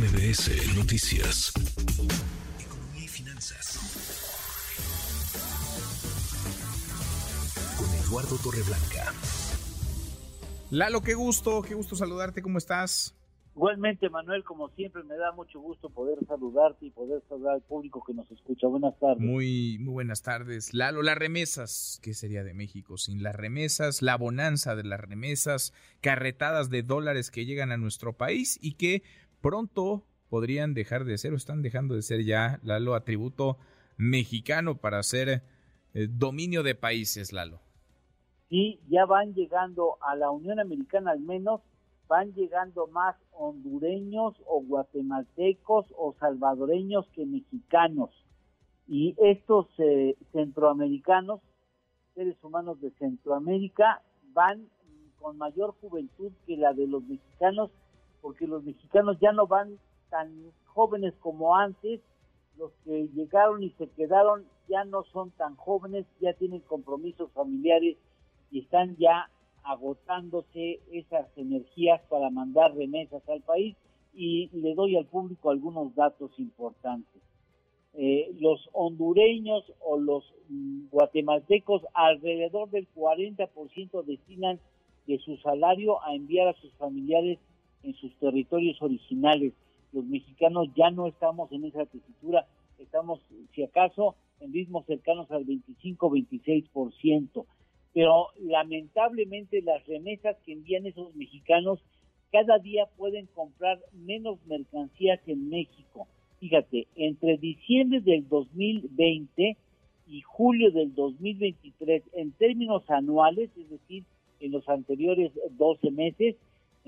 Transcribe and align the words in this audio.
MBS 0.00 0.74
Noticias. 0.78 1.52
Economía 2.58 3.04
y 3.04 3.08
finanzas. 3.08 3.76
Con 7.76 7.86
Eduardo 8.06 8.38
Torreblanca. 8.42 9.12
Lalo, 10.70 11.02
qué 11.02 11.12
gusto, 11.12 11.60
qué 11.60 11.74
gusto 11.74 11.96
saludarte, 11.96 12.40
¿cómo 12.40 12.56
estás? 12.56 13.14
Igualmente, 13.54 14.08
Manuel, 14.08 14.42
como 14.42 14.70
siempre, 14.70 15.02
me 15.02 15.16
da 15.16 15.32
mucho 15.32 15.60
gusto 15.60 15.90
poder 15.90 16.16
saludarte 16.26 16.86
y 16.86 16.90
poder 16.90 17.22
saludar 17.28 17.56
al 17.56 17.62
público 17.62 18.02
que 18.06 18.14
nos 18.14 18.30
escucha. 18.30 18.68
Buenas 18.68 18.98
tardes. 18.98 19.20
Muy, 19.20 19.76
muy 19.80 19.92
buenas 19.92 20.22
tardes. 20.22 20.72
Lalo, 20.72 21.02
las 21.02 21.18
remesas, 21.18 22.00
¿qué 22.02 22.14
sería 22.14 22.42
de 22.42 22.54
México 22.54 22.96
sin 22.96 23.22
las 23.22 23.36
remesas? 23.36 24.00
La 24.00 24.16
bonanza 24.16 24.76
de 24.76 24.84
las 24.84 25.00
remesas, 25.00 25.74
carretadas 26.00 26.70
de 26.70 26.82
dólares 26.82 27.30
que 27.30 27.44
llegan 27.44 27.70
a 27.70 27.76
nuestro 27.76 28.14
país 28.14 28.58
y 28.62 28.76
que 28.76 29.02
pronto 29.40 30.04
podrían 30.28 30.74
dejar 30.74 31.04
de 31.04 31.18
ser 31.18 31.32
o 31.32 31.36
están 31.36 31.62
dejando 31.62 31.94
de 31.94 32.02
ser 32.02 32.24
ya, 32.24 32.60
Lalo, 32.62 32.94
atributo 32.94 33.58
mexicano 33.96 34.76
para 34.76 35.02
ser 35.02 35.42
eh, 35.94 36.06
dominio 36.08 36.62
de 36.62 36.74
países, 36.74 37.32
Lalo. 37.32 37.60
Sí, 38.48 38.80
ya 38.88 39.06
van 39.06 39.34
llegando 39.34 39.96
a 40.00 40.16
la 40.16 40.30
Unión 40.30 40.58
Americana 40.60 41.12
al 41.12 41.20
menos 41.20 41.60
van 42.10 42.32
llegando 42.34 42.88
más 42.88 43.14
hondureños 43.30 44.34
o 44.44 44.60
guatemaltecos 44.62 45.86
o 45.96 46.12
salvadoreños 46.18 47.06
que 47.14 47.24
mexicanos. 47.24 48.10
Y 48.88 49.14
estos 49.18 49.68
eh, 49.78 50.16
centroamericanos, 50.32 51.40
seres 52.16 52.36
humanos 52.42 52.80
de 52.80 52.90
Centroamérica, 52.98 54.02
van 54.32 54.66
con 55.20 55.38
mayor 55.38 55.76
juventud 55.80 56.32
que 56.48 56.56
la 56.56 56.72
de 56.72 56.88
los 56.88 57.04
mexicanos, 57.04 57.70
porque 58.30 58.46
los 58.46 58.62
mexicanos 58.62 59.18
ya 59.20 59.32
no 59.32 59.48
van 59.48 59.76
tan 60.08 60.30
jóvenes 60.66 61.14
como 61.18 61.56
antes, 61.56 62.00
los 62.56 62.70
que 62.84 63.08
llegaron 63.08 63.60
y 63.64 63.70
se 63.70 63.88
quedaron 63.88 64.44
ya 64.68 64.84
no 64.84 65.02
son 65.02 65.32
tan 65.32 65.56
jóvenes, 65.56 66.06
ya 66.20 66.32
tienen 66.34 66.60
compromisos 66.60 67.28
familiares 67.32 67.96
y 68.52 68.60
están 68.60 68.96
ya 68.98 69.28
agotándose 69.64 70.78
esas 70.92 71.26
energías 71.36 72.00
para 72.08 72.30
mandar 72.30 72.72
remesas 72.76 73.28
al 73.28 73.40
país 73.40 73.76
y 74.14 74.48
le 74.52 74.76
doy 74.76 74.94
al 74.94 75.06
público 75.06 75.50
algunos 75.50 75.92
datos 75.96 76.30
importantes. 76.38 77.20
Eh, 77.94 78.32
los 78.38 78.70
hondureños 78.72 79.64
o 79.80 79.98
los 79.98 80.22
mm, 80.50 80.86
guatemaltecos 80.92 81.82
alrededor 81.94 82.70
del 82.70 82.86
40% 82.94 84.04
destinan 84.04 84.60
de 85.08 85.18
su 85.18 85.36
salario 85.38 86.00
a 86.04 86.14
enviar 86.14 86.46
a 86.46 86.54
sus 86.60 86.72
familiares 86.74 87.40
en 87.82 87.94
sus 87.94 88.14
territorios 88.16 88.80
originales. 88.82 89.52
Los 89.92 90.04
mexicanos 90.04 90.68
ya 90.76 90.90
no 90.90 91.06
estamos 91.06 91.50
en 91.52 91.64
esa 91.64 91.86
tesitura, 91.86 92.46
estamos, 92.78 93.20
si 93.54 93.62
acaso, 93.62 94.14
en 94.40 94.52
ritmos 94.52 94.86
cercanos 94.86 95.30
al 95.30 95.44
25-26% 95.46 97.44
pero 97.92 98.28
lamentablemente 98.40 99.62
las 99.62 99.84
remesas 99.86 100.36
que 100.44 100.52
envían 100.52 100.86
esos 100.86 101.14
mexicanos 101.16 101.80
cada 102.30 102.58
día 102.58 102.86
pueden 102.96 103.26
comprar 103.26 103.80
menos 103.92 104.38
mercancías 104.46 105.20
en 105.26 105.48
México. 105.48 106.06
Fíjate, 106.38 106.86
entre 106.94 107.38
diciembre 107.38 108.00
del 108.00 108.28
2020 108.28 109.56
y 110.06 110.20
julio 110.22 110.70
del 110.70 110.94
2023, 110.94 112.02
en 112.12 112.30
términos 112.32 112.88
anuales, 112.88 113.50
es 113.56 113.68
decir, 113.68 114.04
en 114.38 114.52
los 114.52 114.68
anteriores 114.68 115.32
12 115.50 115.90
meses, 115.90 116.36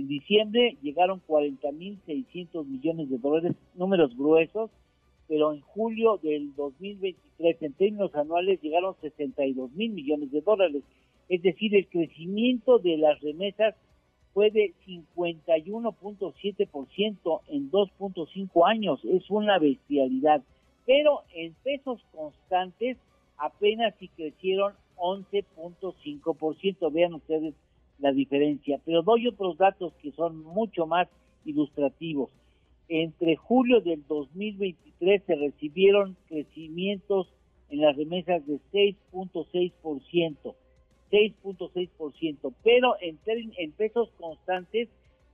en 0.00 0.08
diciembre 0.08 0.76
llegaron 0.82 1.22
40.600 1.28 2.64
millones 2.64 3.08
de 3.10 3.18
dólares, 3.18 3.54
números 3.74 4.16
gruesos, 4.16 4.70
pero 5.28 5.52
en 5.52 5.60
julio 5.60 6.18
del 6.22 6.54
2023, 6.56 7.62
en 7.62 7.74
términos 7.74 8.14
anuales, 8.14 8.62
llegaron 8.62 8.94
62 9.02 9.72
mil 9.72 9.92
millones 9.92 10.32
de 10.32 10.40
dólares. 10.40 10.82
Es 11.28 11.42
decir, 11.42 11.76
el 11.76 11.86
crecimiento 11.86 12.78
de 12.78 12.96
las 12.96 13.20
remesas 13.20 13.74
fue 14.32 14.50
de 14.50 14.72
51.7% 14.86 17.40
en 17.48 17.70
2.5 17.70 18.68
años. 18.68 19.04
Es 19.04 19.28
una 19.28 19.58
bestialidad. 19.58 20.42
Pero 20.86 21.24
en 21.34 21.52
pesos 21.62 22.00
constantes 22.12 22.96
apenas 23.36 23.94
si 24.00 24.08
crecieron 24.08 24.72
11.5%. 24.96 26.90
Vean 26.90 27.12
ustedes 27.14 27.54
la 28.00 28.12
diferencia. 28.12 28.80
Pero 28.84 29.02
doy 29.02 29.28
otros 29.28 29.58
datos 29.58 29.92
que 30.02 30.12
son 30.12 30.44
mucho 30.44 30.86
más 30.86 31.08
ilustrativos 31.44 32.30
entre 32.90 33.36
julio 33.36 33.80
del 33.80 34.04
2023 34.08 35.22
se 35.24 35.34
recibieron 35.36 36.16
crecimientos 36.28 37.32
en 37.70 37.80
las 37.80 37.96
remesas 37.96 38.46
de 38.46 38.60
6.6%, 38.72 40.54
6.6%, 41.12 42.54
pero 42.64 42.96
en, 43.00 43.18
en 43.56 43.72
pesos 43.72 44.10
constantes 44.18 44.88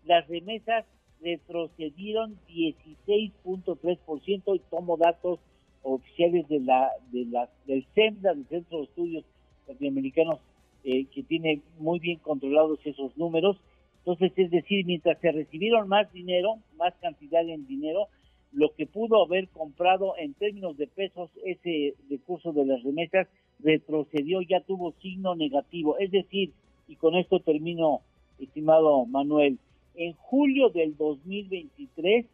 las 0.04 0.28
remesas 0.28 0.84
retrocedieron 1.22 2.38
16.3% 2.46 4.54
y 4.54 4.58
tomo 4.70 4.98
datos 4.98 5.40
oficiales 5.82 6.46
de 6.48 6.60
la, 6.60 6.90
de 7.10 7.24
la, 7.24 7.48
del 7.66 7.86
CEMDA, 7.94 8.34
del 8.34 8.46
Centro 8.48 8.78
de 8.78 8.84
Estudios 8.84 9.24
Latinoamericanos, 9.66 10.40
eh, 10.86 11.04
que 11.12 11.22
tiene 11.24 11.60
muy 11.78 11.98
bien 11.98 12.18
controlados 12.20 12.78
esos 12.84 13.16
números, 13.18 13.58
entonces, 14.06 14.32
es 14.36 14.52
decir, 14.52 14.86
mientras 14.86 15.18
se 15.18 15.32
recibieron 15.32 15.88
más 15.88 16.12
dinero, 16.12 16.60
más 16.76 16.94
cantidad 17.02 17.42
en 17.48 17.66
dinero, 17.66 18.06
lo 18.52 18.72
que 18.72 18.86
pudo 18.86 19.24
haber 19.24 19.48
comprado 19.48 20.16
en 20.16 20.32
términos 20.34 20.76
de 20.76 20.86
pesos 20.86 21.28
ese 21.44 21.94
recurso 22.08 22.52
de 22.52 22.64
las 22.66 22.84
remesas 22.84 23.26
retrocedió, 23.58 24.42
ya 24.42 24.60
tuvo 24.60 24.92
signo 25.02 25.34
negativo. 25.34 25.98
Es 25.98 26.12
decir, 26.12 26.52
y 26.86 26.94
con 26.94 27.16
esto 27.16 27.40
termino, 27.40 28.02
estimado 28.38 29.06
Manuel, 29.06 29.58
en 29.96 30.12
julio 30.12 30.68
del 30.68 30.96
2023, 30.96 32.26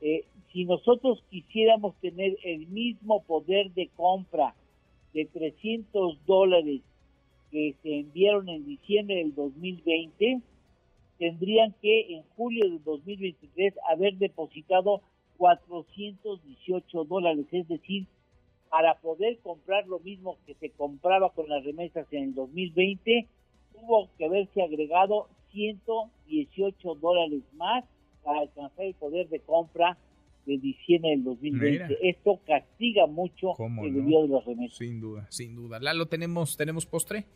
eh, 0.00 0.24
si 0.52 0.64
nosotros 0.64 1.22
quisiéramos 1.30 1.94
tener 2.00 2.36
el 2.42 2.66
mismo 2.66 3.22
poder 3.22 3.70
de 3.74 3.88
compra 3.94 4.56
de 5.12 5.26
300 5.26 6.18
dólares 6.26 6.80
que 7.54 7.76
se 7.84 8.00
enviaron 8.00 8.48
en 8.48 8.66
diciembre 8.66 9.14
del 9.14 9.32
2020, 9.32 10.40
tendrían 11.20 11.72
que 11.80 12.16
en 12.16 12.24
julio 12.36 12.64
del 12.64 12.82
2023 12.82 13.74
haber 13.88 14.18
depositado 14.18 15.02
418 15.36 17.04
dólares, 17.04 17.46
es 17.52 17.68
decir, 17.68 18.06
para 18.68 18.96
poder 18.96 19.38
comprar 19.38 19.86
lo 19.86 20.00
mismo 20.00 20.36
que 20.44 20.54
se 20.54 20.70
compraba 20.70 21.30
con 21.30 21.48
las 21.48 21.64
remesas 21.64 22.08
en 22.10 22.24
el 22.24 22.34
2020, 22.34 23.28
tuvo 23.72 24.08
que 24.18 24.24
haberse 24.24 24.60
agregado 24.60 25.28
118 25.52 26.94
dólares 26.96 27.42
más 27.54 27.84
para 28.24 28.40
alcanzar 28.40 28.84
el 28.84 28.94
poder 28.94 29.28
de 29.28 29.38
compra 29.38 29.96
de 30.44 30.58
diciembre 30.58 31.10
del 31.10 31.22
2020. 31.22 31.98
Esto 32.02 32.40
castiga 32.44 33.06
mucho 33.06 33.54
el 33.60 33.96
envío 33.96 34.22
de 34.22 34.28
las 34.28 34.44
remesas. 34.44 34.76
Sin 34.76 35.00
duda, 35.00 35.28
sin 35.30 35.54
duda. 35.54 35.78
Lalo, 35.78 36.06
¿tenemos, 36.06 36.56
¿tenemos 36.56 36.84
postre? 36.84 37.26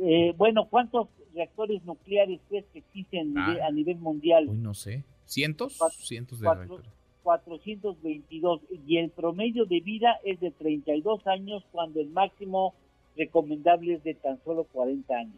Eh, 0.00 0.34
bueno, 0.36 0.68
¿cuántos 0.68 1.08
reactores 1.34 1.84
nucleares 1.84 2.40
crees 2.48 2.64
que 2.72 2.80
existen 2.80 3.36
a 3.36 3.58
ah. 3.66 3.70
nivel 3.72 3.98
mundial? 3.98 4.48
Uy, 4.48 4.58
no 4.58 4.74
sé. 4.74 5.04
¿Cientos? 5.24 5.78
Cientos 5.98 6.40
de 6.40 6.48
reactores. 6.48 6.86
422 7.22 8.62
y 8.86 8.96
el 8.96 9.10
promedio 9.10 9.66
de 9.66 9.80
vida 9.80 10.18
es 10.24 10.40
de 10.40 10.50
32 10.50 11.26
años 11.26 11.62
cuando 11.72 12.00
el 12.00 12.08
máximo 12.08 12.74
recomendable 13.18 13.94
es 13.94 14.04
de 14.04 14.14
tan 14.14 14.42
solo 14.44 14.64
40 14.64 15.14
años. 15.14 15.34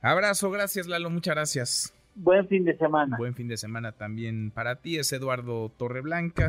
Abrazo, 0.00 0.50
gracias 0.50 0.86
Lalo, 0.86 1.10
muchas 1.10 1.34
gracias. 1.34 1.94
Buen 2.14 2.48
fin 2.48 2.64
de 2.64 2.74
semana. 2.78 3.18
Buen 3.18 3.34
fin 3.34 3.48
de 3.48 3.58
semana 3.58 3.92
también 3.92 4.50
para 4.50 4.76
ti, 4.76 4.96
es 4.96 5.12
Eduardo 5.12 5.68
Torreblanca. 5.68 6.48